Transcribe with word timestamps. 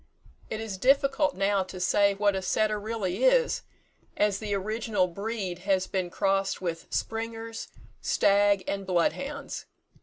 It 0.49 0.59
is 0.59 0.79
difficult 0.79 1.35
now 1.35 1.61
to 1.65 1.79
say 1.79 2.15
what 2.15 2.35
a 2.35 2.41
setter 2.41 2.79
really 2.79 3.23
is, 3.23 3.61
as 4.17 4.39
the 4.39 4.51
original 4.55 5.05
breed 5.05 5.59
has 5.59 5.85
been 5.85 6.09
crossed 6.09 6.59
with 6.59 6.87
springers, 6.89 7.67
stag 8.01 8.63
and 8.67 8.87
blood 8.87 9.13
hounds. 9.13 9.67